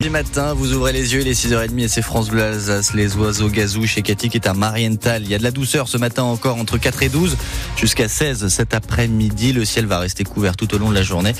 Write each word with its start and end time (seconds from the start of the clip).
Du 0.00 0.10
matin, 0.10 0.54
vous 0.54 0.74
ouvrez 0.74 0.92
les 0.92 1.12
yeux, 1.12 1.22
il 1.22 1.26
est 1.26 1.32
6h30 1.32 1.76
et 1.80 1.88
c'est 1.88 2.02
France 2.02 2.30
Bleu 2.30 2.44
Alsace, 2.44 2.94
les 2.94 3.16
oiseaux 3.16 3.48
gazou 3.48 3.84
chez 3.84 4.02
Cathy 4.02 4.28
qui 4.28 4.36
est 4.36 4.46
à 4.46 4.54
Marienthal. 4.54 5.24
Il 5.24 5.28
y 5.28 5.34
a 5.34 5.38
de 5.38 5.42
la 5.42 5.50
douceur 5.50 5.88
ce 5.88 5.98
matin 5.98 6.22
encore 6.22 6.56
entre 6.56 6.78
4 6.78 7.02
et 7.02 7.08
12 7.08 7.36
jusqu'à 7.76 8.06
16 8.06 8.46
cet 8.46 8.74
après-midi. 8.74 9.52
Le 9.52 9.64
ciel 9.64 9.86
va 9.86 9.98
rester 9.98 10.22
couvert 10.22 10.56
tout 10.56 10.72
au 10.72 10.78
long 10.78 10.90
de 10.90 10.94
la 10.94 11.02
journée. 11.02 11.32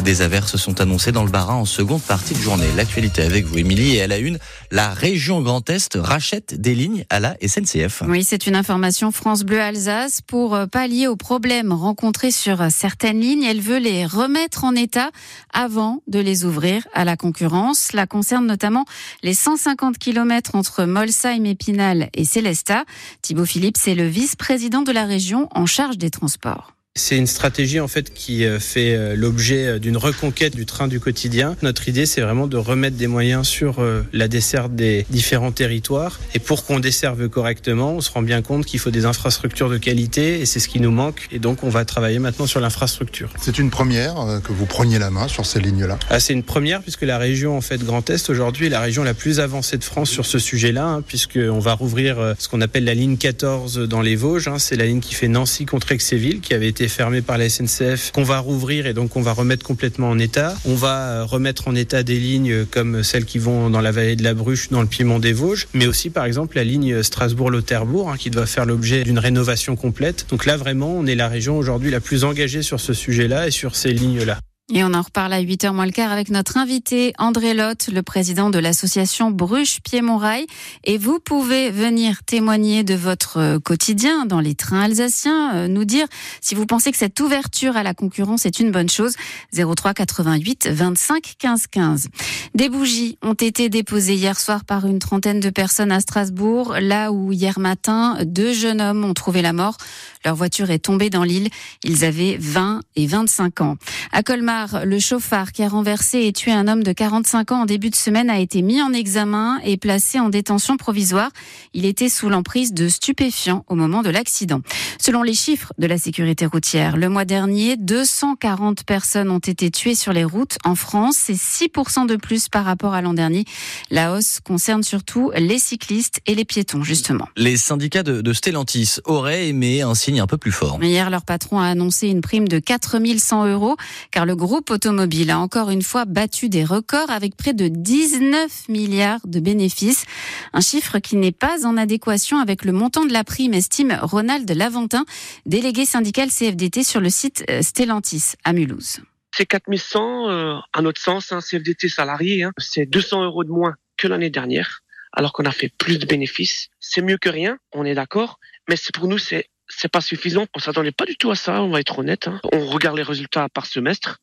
Des 0.00 0.22
averses 0.22 0.54
sont 0.54 0.80
annoncées 0.80 1.10
dans 1.10 1.24
le 1.24 1.30
Barin 1.32 1.56
en 1.56 1.64
seconde 1.64 2.02
partie 2.02 2.34
de 2.34 2.38
journée. 2.38 2.68
L'actualité 2.76 3.22
avec 3.22 3.46
vous, 3.46 3.58
Émilie, 3.58 3.96
et 3.96 4.02
à 4.02 4.06
la 4.06 4.18
une, 4.18 4.38
la 4.70 4.90
région 4.90 5.42
Grand 5.42 5.68
Est 5.68 5.96
rachète 5.96 6.54
des 6.54 6.76
lignes 6.76 7.04
à 7.10 7.18
la 7.18 7.36
SNCF. 7.44 8.04
Oui, 8.06 8.22
c'est 8.22 8.46
une 8.46 8.54
information 8.54 9.10
France 9.10 9.42
Bleu 9.42 9.60
Alsace 9.60 10.20
pour 10.20 10.56
pallier 10.70 11.08
aux 11.08 11.16
problèmes 11.16 11.72
rencontrés 11.72 12.30
sur 12.30 12.64
certaines 12.70 13.18
lignes. 13.18 13.42
Elle 13.42 13.60
veut 13.60 13.78
les 13.78 14.06
remettre 14.06 14.62
en 14.62 14.76
état 14.76 15.10
avant 15.52 16.00
de 16.06 16.20
les 16.20 16.44
ouvrir 16.44 16.86
à 16.94 17.04
la 17.04 17.16
concurrence 17.16 17.92
concerne 18.06 18.46
notamment 18.46 18.84
les 19.22 19.34
150 19.34 19.98
km 19.98 20.54
entre 20.54 20.84
Molsheim, 20.84 21.44
Épinal 21.44 22.08
et 22.14 22.24
Célestat. 22.24 22.84
Thibaut 23.22 23.46
Philippe, 23.46 23.76
c'est 23.76 23.94
le 23.94 24.06
vice-président 24.06 24.82
de 24.82 24.92
la 24.92 25.04
région 25.04 25.48
en 25.52 25.66
charge 25.66 25.98
des 25.98 26.10
transports. 26.10 26.74
C'est 26.96 27.16
une 27.16 27.26
stratégie 27.26 27.80
en 27.80 27.88
fait 27.88 28.14
qui 28.14 28.44
euh, 28.44 28.60
fait 28.60 28.94
euh, 28.94 29.16
l'objet 29.16 29.66
euh, 29.66 29.78
d'une 29.80 29.96
reconquête 29.96 30.54
du 30.54 30.64
train 30.64 30.86
du 30.86 31.00
quotidien. 31.00 31.56
Notre 31.60 31.88
idée, 31.88 32.06
c'est 32.06 32.20
vraiment 32.20 32.46
de 32.46 32.56
remettre 32.56 32.96
des 32.96 33.08
moyens 33.08 33.48
sur 33.48 33.84
la 34.12 34.28
desserte 34.28 34.76
des 34.76 35.04
différents 35.10 35.50
territoires. 35.50 36.20
Et 36.34 36.38
pour 36.38 36.64
qu'on 36.64 36.78
desserve 36.78 37.28
correctement, 37.28 37.94
on 37.94 38.00
se 38.00 38.12
rend 38.12 38.22
bien 38.22 38.42
compte 38.42 38.64
qu'il 38.64 38.78
faut 38.78 38.92
des 38.92 39.06
infrastructures 39.06 39.68
de 39.68 39.76
qualité 39.76 40.40
et 40.40 40.46
c'est 40.46 40.60
ce 40.60 40.68
qui 40.68 40.78
nous 40.78 40.92
manque. 40.92 41.26
Et 41.32 41.40
donc, 41.40 41.64
on 41.64 41.68
va 41.68 41.84
travailler 41.84 42.20
maintenant 42.20 42.46
sur 42.46 42.60
l'infrastructure. 42.60 43.30
C'est 43.40 43.58
une 43.58 43.70
première 43.70 44.40
que 44.44 44.52
vous 44.52 44.66
preniez 44.66 45.00
la 45.00 45.10
main 45.10 45.26
sur 45.26 45.46
ces 45.46 45.58
lignes-là? 45.58 45.98
Ah, 46.10 46.20
c'est 46.20 46.32
une 46.32 46.44
première 46.44 46.80
puisque 46.80 47.02
la 47.02 47.18
région 47.18 47.56
en 47.56 47.60
fait 47.60 47.82
Grand 47.82 48.08
Est 48.08 48.30
aujourd'hui 48.30 48.66
est 48.66 48.70
la 48.70 48.80
région 48.80 49.02
la 49.02 49.14
plus 49.14 49.40
avancée 49.40 49.78
de 49.78 49.84
France 49.84 50.10
sur 50.10 50.26
ce 50.26 50.38
sujet-là, 50.38 50.86
hein, 50.86 51.02
puisqu'on 51.02 51.58
va 51.58 51.74
rouvrir 51.74 52.34
ce 52.38 52.48
qu'on 52.48 52.60
appelle 52.60 52.84
la 52.84 52.94
ligne 52.94 53.16
14 53.16 53.80
dans 53.80 54.00
les 54.00 54.14
Vosges. 54.14 54.46
Hein. 54.46 54.60
C'est 54.60 54.76
la 54.76 54.86
ligne 54.86 55.00
qui 55.00 55.14
fait 55.14 55.28
Nancy 55.28 55.66
contre 55.66 55.90
Aix-et-Ville, 55.90 56.40
qui 56.40 56.54
avait 56.54 56.68
été 56.68 56.83
fermé 56.88 57.22
par 57.22 57.38
la 57.38 57.48
SNCF, 57.48 58.12
qu'on 58.12 58.22
va 58.22 58.38
rouvrir 58.38 58.86
et 58.86 58.94
donc 58.94 59.16
on 59.16 59.22
va 59.22 59.32
remettre 59.32 59.64
complètement 59.64 60.10
en 60.10 60.18
état. 60.18 60.54
On 60.64 60.74
va 60.74 60.98
euh, 60.98 61.24
remettre 61.24 61.68
en 61.68 61.74
état 61.74 62.02
des 62.02 62.18
lignes 62.18 62.64
comme 62.66 63.02
celles 63.02 63.24
qui 63.24 63.38
vont 63.38 63.70
dans 63.70 63.80
la 63.80 63.92
vallée 63.92 64.16
de 64.16 64.22
la 64.22 64.34
Bruche, 64.34 64.70
dans 64.70 64.80
le 64.80 64.86
Piémont 64.86 65.18
des 65.18 65.32
Vosges, 65.32 65.68
mais 65.74 65.86
aussi 65.86 66.10
par 66.10 66.24
exemple 66.24 66.56
la 66.56 66.64
ligne 66.64 67.02
Strasbourg-Lauterbourg 67.02 68.10
hein, 68.10 68.16
qui 68.18 68.30
doit 68.30 68.46
faire 68.46 68.66
l'objet 68.66 69.04
d'une 69.04 69.18
rénovation 69.18 69.76
complète. 69.76 70.26
Donc 70.30 70.46
là 70.46 70.56
vraiment, 70.56 70.94
on 70.96 71.06
est 71.06 71.14
la 71.14 71.28
région 71.28 71.56
aujourd'hui 71.56 71.90
la 71.90 72.00
plus 72.00 72.24
engagée 72.24 72.62
sur 72.62 72.80
ce 72.80 72.92
sujet-là 72.92 73.48
et 73.48 73.50
sur 73.50 73.76
ces 73.76 73.92
lignes-là. 73.92 74.38
Et 74.72 74.82
on 74.82 74.94
en 74.94 75.02
reparle 75.02 75.34
à 75.34 75.42
8h 75.42 75.74
moins 75.74 75.84
le 75.84 75.92
quart 75.92 76.10
avec 76.10 76.30
notre 76.30 76.56
invité 76.56 77.12
André 77.18 77.52
Lotte, 77.52 77.88
le 77.92 78.02
président 78.02 78.48
de 78.48 78.58
l'association 78.58 79.30
Bruche 79.30 79.80
Piémont-Rail. 79.82 80.46
Et 80.84 80.96
vous 80.96 81.18
pouvez 81.18 81.70
venir 81.70 82.24
témoigner 82.24 82.82
de 82.82 82.94
votre 82.94 83.58
quotidien 83.58 84.24
dans 84.24 84.40
les 84.40 84.54
trains 84.54 84.80
alsaciens, 84.84 85.54
euh, 85.54 85.68
nous 85.68 85.84
dire 85.84 86.06
si 86.40 86.54
vous 86.54 86.64
pensez 86.64 86.90
que 86.92 86.96
cette 86.96 87.20
ouverture 87.20 87.76
à 87.76 87.82
la 87.82 87.92
concurrence 87.92 88.46
est 88.46 88.58
une 88.58 88.70
bonne 88.70 88.88
chose. 88.88 89.16
03 89.52 89.92
88 89.92 90.68
25 90.68 91.34
15 91.38 91.66
15. 91.66 92.08
Des 92.54 92.70
bougies 92.70 93.18
ont 93.20 93.34
été 93.34 93.68
déposées 93.68 94.14
hier 94.14 94.40
soir 94.40 94.64
par 94.64 94.86
une 94.86 94.98
trentaine 94.98 95.40
de 95.40 95.50
personnes 95.50 95.92
à 95.92 96.00
Strasbourg, 96.00 96.76
là 96.80 97.12
où 97.12 97.32
hier 97.32 97.58
matin, 97.58 98.16
deux 98.24 98.54
jeunes 98.54 98.80
hommes 98.80 99.04
ont 99.04 99.14
trouvé 99.14 99.42
la 99.42 99.52
mort. 99.52 99.76
Leur 100.24 100.36
voiture 100.36 100.70
est 100.70 100.78
tombée 100.78 101.10
dans 101.10 101.22
l'île. 101.22 101.50
Ils 101.84 102.06
avaient 102.06 102.38
20 102.40 102.80
et 102.96 103.06
25 103.06 103.60
ans. 103.60 103.76
À 104.12 104.22
Colmar, 104.22 104.84
le 104.84 104.98
chauffard 104.98 105.52
qui 105.52 105.62
a 105.62 105.68
renversé 105.68 106.24
et 106.26 106.32
tué 106.32 106.52
un 106.52 106.68
homme 106.68 106.82
de 106.82 106.92
45 106.92 107.52
ans 107.52 107.62
en 107.62 107.66
début 107.66 107.90
de 107.90 107.96
semaine 107.96 108.30
a 108.30 108.38
été 108.38 108.62
mis 108.62 108.80
en 108.80 108.92
examen 108.92 109.58
et 109.64 109.76
placé 109.76 110.20
en 110.20 110.28
détention 110.28 110.76
provisoire. 110.76 111.30
Il 111.72 111.84
était 111.84 112.08
sous 112.08 112.28
l'emprise 112.28 112.72
de 112.72 112.88
stupéfiants 112.88 113.64
au 113.68 113.74
moment 113.74 114.02
de 114.02 114.10
l'accident. 114.10 114.60
Selon 114.98 115.22
les 115.22 115.34
chiffres 115.34 115.72
de 115.78 115.86
la 115.86 115.98
sécurité 115.98 116.46
routière, 116.46 116.96
le 116.96 117.08
mois 117.08 117.24
dernier, 117.24 117.76
240 117.76 118.84
personnes 118.84 119.30
ont 119.30 119.38
été 119.38 119.70
tuées 119.70 119.94
sur 119.94 120.12
les 120.12 120.24
routes 120.24 120.58
en 120.64 120.74
France. 120.74 121.16
C'est 121.18 121.34
6% 121.34 122.06
de 122.06 122.16
plus 122.16 122.48
par 122.48 122.64
rapport 122.64 122.94
à 122.94 123.02
l'an 123.02 123.14
dernier. 123.14 123.44
La 123.90 124.14
hausse 124.14 124.40
concerne 124.40 124.82
surtout 124.82 125.30
les 125.36 125.58
cyclistes 125.58 126.20
et 126.26 126.34
les 126.34 126.44
piétons, 126.44 126.82
justement. 126.82 127.28
Les 127.36 127.56
syndicats 127.56 128.02
de, 128.02 128.32
Stellantis 128.32 128.96
auraient 129.04 129.48
aimé 129.48 129.82
un 129.82 129.94
signe 129.94 130.20
un 130.20 130.26
peu 130.26 130.36
plus 130.36 130.52
fort. 130.52 130.78
Hier, 130.82 131.10
leur 131.10 131.24
patron 131.24 131.58
a 131.58 131.66
annoncé 131.66 132.08
une 132.08 132.20
prime 132.20 132.48
de 132.48 132.58
4100 132.58 133.46
euros, 133.46 133.76
car 134.10 134.26
le 134.26 134.36
groupe 134.36 134.70
automobile 134.70 135.30
a 135.30 135.38
encore 135.38 135.70
une 135.70 135.82
fois 135.82 136.04
battu 136.04 136.48
des 136.48 136.64
records 136.64 137.10
avec 137.10 137.36
près 137.36 137.52
de 137.52 137.68
19 137.68 138.68
milliards 138.68 139.26
de 139.26 139.40
bénéfices. 139.40 140.04
Un 140.52 140.60
chiffre 140.60 140.98
qui 140.98 141.16
n'est 141.16 141.32
pas 141.32 141.66
en 141.66 141.76
adéquation 141.76 142.38
avec 142.38 142.64
le 142.64 142.72
montant 142.72 143.04
de 143.04 143.12
la 143.12 143.24
prime, 143.24 143.54
estime 143.54 143.98
Ronald 144.02 144.50
Laventin, 144.50 145.04
délégué 145.46 145.84
syndical 145.84 146.28
CFDT 146.30 146.84
sur 146.84 147.00
le 147.00 147.10
site 147.10 147.44
euh, 147.50 147.62
Stellantis 147.62 148.34
à 148.44 148.52
Mulhouse. 148.52 149.00
C'est 149.36 149.46
4100, 149.46 150.30
euh, 150.30 150.54
à 150.72 150.82
notre 150.82 151.00
sens, 151.00 151.32
un 151.32 151.40
CFDT 151.40 151.88
salarié, 151.88 152.44
hein. 152.44 152.52
c'est 152.58 152.86
200 152.86 153.24
euros 153.24 153.42
de 153.42 153.50
moins 153.50 153.74
que 153.96 154.06
l'année 154.06 154.30
dernière, 154.30 154.80
alors 155.12 155.32
qu'on 155.32 155.44
a 155.44 155.50
fait 155.50 155.72
plus 155.76 155.98
de 155.98 156.06
bénéfices. 156.06 156.68
C'est 156.78 157.02
mieux 157.02 157.18
que 157.18 157.28
rien, 157.28 157.58
on 157.72 157.84
est 157.84 157.94
d'accord, 157.94 158.38
mais 158.68 158.76
pour 158.92 159.08
nous, 159.08 159.18
c'est 159.18 159.48
c'est 159.76 159.90
pas 159.90 160.00
suffisant. 160.00 160.46
On 160.54 160.58
s'attendait 160.58 160.92
pas 160.92 161.06
du 161.06 161.16
tout 161.16 161.30
à 161.30 161.36
ça, 161.36 161.62
on 161.62 161.70
va 161.70 161.80
être 161.80 161.98
honnête. 161.98 162.28
Hein. 162.28 162.40
On 162.52 162.66
regarde 162.66 162.96
les 162.96 163.02
résultats 163.02 163.48
par 163.48 163.66
semestre. 163.66 164.18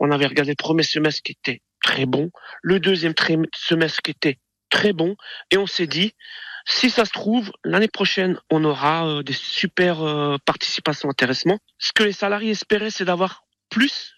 On 0.00 0.10
avait 0.10 0.26
regardé 0.26 0.52
le 0.52 0.56
premier 0.56 0.82
semestre 0.82 1.22
qui 1.22 1.32
était 1.32 1.60
très 1.82 2.06
bon, 2.06 2.30
le 2.62 2.80
deuxième 2.80 3.14
semestre 3.54 4.00
qui 4.02 4.12
était 4.12 4.38
très 4.70 4.92
bon, 4.92 5.16
et 5.50 5.58
on 5.58 5.66
s'est 5.66 5.86
dit, 5.86 6.14
si 6.64 6.90
ça 6.90 7.04
se 7.04 7.10
trouve, 7.10 7.52
l'année 7.64 7.88
prochaine, 7.88 8.38
on 8.50 8.64
aura 8.64 9.06
euh, 9.06 9.22
des 9.22 9.32
super 9.32 10.02
euh, 10.02 10.36
participations 10.44 11.10
intéressantes. 11.10 11.60
Ce 11.78 11.92
que 11.92 12.04
les 12.04 12.12
salariés 12.12 12.52
espéraient, 12.52 12.90
c'est 12.90 13.04
d'avoir 13.04 13.44
plus 13.68 14.14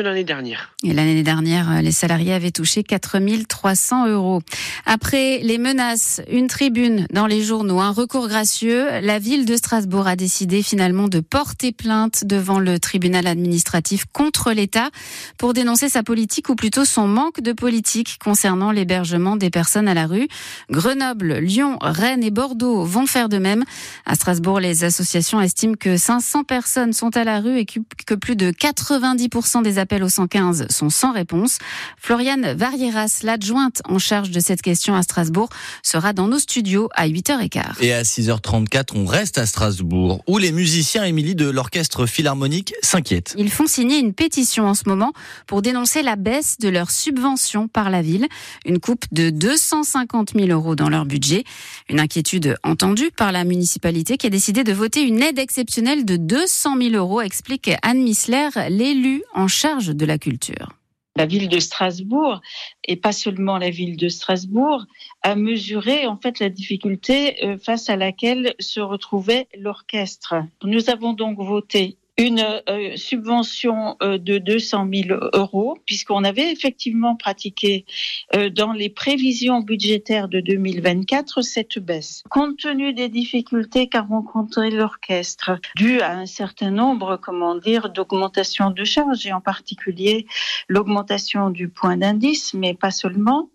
l'année 0.00 0.24
dernière. 0.24 0.74
Et 0.82 0.92
l'année 0.92 1.22
dernière, 1.22 1.70
euh, 1.70 1.80
les 1.80 1.92
salariés 1.92 2.32
avaient 2.32 2.50
touché 2.50 2.82
4300 2.82 4.08
euros. 4.08 4.42
Après 4.86 5.38
les 5.38 5.58
menaces, 5.58 6.20
une 6.30 6.46
tribune 6.46 7.06
dans 7.12 7.26
les 7.26 7.42
journaux, 7.42 7.80
un 7.80 7.90
recours 7.90 8.28
gracieux, 8.28 9.00
la 9.00 9.18
ville 9.18 9.44
de 9.46 9.56
Strasbourg 9.56 10.06
a 10.06 10.16
décidé 10.16 10.62
finalement 10.62 11.08
de 11.08 11.20
porter 11.20 11.72
plainte 11.72 12.24
devant 12.24 12.58
le 12.58 12.78
tribunal 12.78 13.26
administratif 13.26 14.04
contre 14.12 14.52
l'État 14.52 14.90
pour 15.38 15.54
dénoncer 15.54 15.88
sa 15.88 16.02
politique 16.02 16.48
ou 16.48 16.54
plutôt 16.54 16.84
son 16.84 17.06
manque 17.06 17.40
de 17.40 17.52
politique 17.52 18.18
concernant 18.22 18.70
l'hébergement 18.70 19.36
des 19.36 19.50
personnes 19.50 19.88
à 19.88 19.94
la 19.94 20.06
rue. 20.06 20.28
Grenoble, 20.70 21.38
Lyon, 21.38 21.78
Rennes 21.80 22.24
et 22.24 22.30
Bordeaux 22.30 22.84
vont 22.84 23.06
faire 23.06 23.28
de 23.28 23.38
même. 23.38 23.64
À 24.06 24.14
Strasbourg, 24.14 24.60
les 24.60 24.84
associations 24.84 25.40
estiment 25.40 25.74
que 25.78 25.96
500 25.96 26.44
personnes 26.44 26.92
sont 26.92 27.16
à 27.16 27.24
la 27.24 27.40
rue 27.40 27.58
et 27.58 27.66
que 27.66 28.14
plus 28.14 28.36
de 28.36 28.50
90% 28.50 29.62
des 29.62 29.78
appels 29.84 30.02
au 30.02 30.08
115 30.08 30.66
sont 30.70 30.88
sans 30.88 31.12
réponse. 31.12 31.58
Floriane 31.98 32.54
Varieras, 32.54 33.20
l'adjointe 33.22 33.82
en 33.86 33.98
charge 33.98 34.30
de 34.30 34.40
cette 34.40 34.62
question 34.62 34.94
à 34.94 35.02
Strasbourg, 35.02 35.50
sera 35.82 36.14
dans 36.14 36.26
nos 36.26 36.38
studios 36.38 36.88
à 36.94 37.06
8h15. 37.06 37.82
Et 37.82 37.92
à 37.92 38.02
6h34, 38.02 38.92
on 38.94 39.04
reste 39.04 39.36
à 39.36 39.44
Strasbourg, 39.44 40.22
où 40.26 40.38
les 40.38 40.52
musiciens, 40.52 41.04
Émilie, 41.04 41.34
de 41.34 41.50
l'orchestre 41.50 42.06
philharmonique 42.06 42.72
s'inquiètent. 42.80 43.34
Ils 43.36 43.50
font 43.50 43.66
signer 43.66 43.98
une 43.98 44.14
pétition 44.14 44.66
en 44.66 44.72
ce 44.72 44.84
moment 44.86 45.12
pour 45.46 45.60
dénoncer 45.60 46.00
la 46.02 46.16
baisse 46.16 46.56
de 46.58 46.70
leur 46.70 46.90
subvention 46.90 47.68
par 47.68 47.90
la 47.90 48.00
ville, 48.00 48.26
une 48.64 48.80
coupe 48.80 49.04
de 49.12 49.28
250 49.28 50.30
000 50.34 50.48
euros 50.48 50.76
dans 50.76 50.88
leur 50.88 51.04
budget. 51.04 51.44
Une 51.90 52.00
inquiétude 52.00 52.56
entendue 52.62 53.10
par 53.14 53.32
la 53.32 53.44
municipalité 53.44 54.16
qui 54.16 54.26
a 54.28 54.30
décidé 54.30 54.64
de 54.64 54.72
voter 54.72 55.02
une 55.02 55.20
aide 55.20 55.38
exceptionnelle 55.38 56.06
de 56.06 56.16
200 56.16 56.78
000 56.80 56.94
euros, 56.94 57.20
explique 57.20 57.70
Anne 57.82 58.02
Missler, 58.02 58.48
l'élu 58.70 59.22
en 59.34 59.48
charge 59.48 59.73
de 59.82 60.06
la 60.06 60.18
culture. 60.18 60.68
La 61.16 61.26
ville 61.26 61.48
de 61.48 61.60
Strasbourg, 61.60 62.40
et 62.82 62.96
pas 62.96 63.12
seulement 63.12 63.56
la 63.56 63.70
ville 63.70 63.96
de 63.96 64.08
Strasbourg, 64.08 64.84
a 65.22 65.36
mesuré 65.36 66.06
en 66.06 66.16
fait 66.16 66.40
la 66.40 66.48
difficulté 66.48 67.44
euh, 67.44 67.56
face 67.56 67.88
à 67.88 67.96
laquelle 67.96 68.54
se 68.58 68.80
retrouvait 68.80 69.46
l'orchestre. 69.56 70.34
Nous 70.64 70.90
avons 70.90 71.12
donc 71.12 71.38
voté 71.38 71.98
une 72.16 72.44
euh, 72.68 72.96
subvention 72.96 73.96
euh, 74.02 74.18
de 74.18 74.38
200 74.38 74.88
000 75.08 75.20
euros, 75.32 75.76
puisqu'on 75.84 76.22
avait 76.22 76.52
effectivement 76.52 77.16
pratiqué 77.16 77.86
euh, 78.34 78.50
dans 78.50 78.72
les 78.72 78.88
prévisions 78.88 79.60
budgétaires 79.60 80.28
de 80.28 80.40
2024 80.40 81.42
cette 81.42 81.78
baisse. 81.80 82.22
Compte 82.30 82.58
tenu 82.58 82.92
des 82.92 83.08
difficultés 83.08 83.88
qu'a 83.88 84.02
rencontré 84.02 84.70
l'orchestre, 84.70 85.58
dû 85.76 86.00
à 86.00 86.16
un 86.16 86.26
certain 86.26 86.70
nombre, 86.70 87.16
comment 87.16 87.56
dire, 87.56 87.90
d'augmentation 87.90 88.70
de 88.70 88.84
charges, 88.84 89.26
et 89.26 89.32
en 89.32 89.40
particulier 89.40 90.26
l'augmentation 90.68 91.50
du 91.50 91.68
point 91.68 91.96
d'indice, 91.96 92.54
mais 92.54 92.74
pas 92.74 92.92
seulement, 92.92 93.48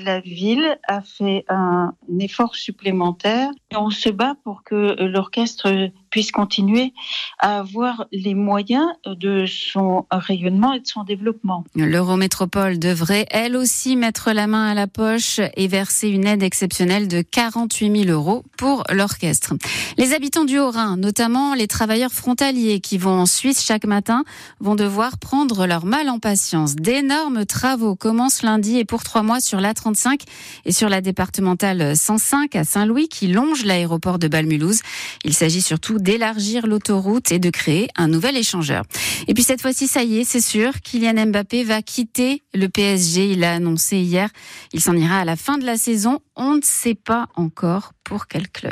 la 0.00 0.20
ville 0.20 0.78
a 0.86 1.00
fait 1.02 1.44
un 1.48 1.92
effort 2.18 2.54
supplémentaire 2.54 3.50
et 3.70 3.76
on 3.76 3.90
se 3.90 4.08
bat 4.08 4.34
pour 4.44 4.62
que 4.62 5.02
l'orchestre 5.02 5.90
puisse 6.10 6.32
continuer 6.32 6.92
à 7.38 7.58
avoir 7.58 8.06
les 8.12 8.34
moyens 8.34 8.86
de 9.06 9.46
son 9.46 10.06
rayonnement 10.10 10.72
et 10.72 10.80
de 10.80 10.86
son 10.86 11.04
développement. 11.04 11.64
L'Eurométropole 11.74 12.78
devrait 12.78 13.26
elle 13.30 13.56
aussi 13.56 13.96
mettre 13.96 14.32
la 14.32 14.46
main 14.46 14.68
à 14.68 14.74
la 14.74 14.86
poche 14.86 15.40
et 15.56 15.68
verser 15.68 16.08
une 16.08 16.26
aide 16.26 16.42
exceptionnelle 16.42 17.08
de 17.08 17.22
48 17.22 18.04
000 18.04 18.10
euros 18.10 18.44
pour 18.58 18.84
l'orchestre. 18.90 19.54
Les 19.98 20.12
habitants 20.12 20.44
du 20.44 20.58
Haut-Rhin, 20.58 20.96
notamment 20.96 21.54
les 21.54 21.66
travailleurs 21.66 22.12
frontaliers 22.12 22.80
qui 22.80 22.98
vont 22.98 23.20
en 23.20 23.26
Suisse 23.26 23.64
chaque 23.64 23.84
matin, 23.84 24.24
vont 24.60 24.74
devoir 24.74 25.18
prendre 25.18 25.66
leur 25.66 25.84
mal 25.84 26.08
en 26.08 26.18
patience. 26.18 26.76
D'énormes 26.76 27.46
travaux 27.46 27.96
commencent 27.96 28.42
lundi 28.42 28.78
et 28.78 28.84
pour 28.84 29.02
trois 29.02 29.22
mois 29.22 29.39
sur 29.40 29.60
l'A35 29.60 30.20
et 30.64 30.72
sur 30.72 30.88
la 30.88 31.00
départementale 31.00 31.96
105 31.96 32.56
à 32.56 32.64
Saint-Louis 32.64 33.08
qui 33.08 33.28
longe 33.28 33.64
l'aéroport 33.64 34.18
de 34.18 34.28
Balmulhouse. 34.28 34.80
Il 35.24 35.34
s'agit 35.34 35.62
surtout 35.62 35.98
d'élargir 35.98 36.66
l'autoroute 36.66 37.32
et 37.32 37.38
de 37.38 37.50
créer 37.50 37.88
un 37.96 38.08
nouvel 38.08 38.36
échangeur. 38.36 38.84
Et 39.28 39.34
puis 39.34 39.42
cette 39.42 39.60
fois-ci, 39.60 39.86
ça 39.86 40.02
y 40.02 40.18
est, 40.18 40.24
c'est 40.24 40.40
sûr, 40.40 40.80
Kylian 40.80 41.26
Mbappé 41.26 41.64
va 41.64 41.82
quitter 41.82 42.42
le 42.54 42.68
PSG. 42.68 43.32
Il 43.32 43.40
l'a 43.40 43.54
annoncé 43.54 43.98
hier. 43.98 44.28
Il 44.72 44.80
s'en 44.80 44.96
ira 44.96 45.20
à 45.20 45.24
la 45.24 45.36
fin 45.36 45.58
de 45.58 45.64
la 45.64 45.76
saison. 45.76 46.20
On 46.36 46.56
ne 46.56 46.62
sait 46.62 46.94
pas 46.94 47.28
encore 47.34 47.92
pour 48.04 48.26
quel 48.26 48.48
club. 48.48 48.68